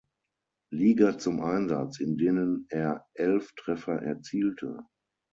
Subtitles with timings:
[0.73, 4.79] Liga zum Einsatz, in denen er elf Treffer erzielte.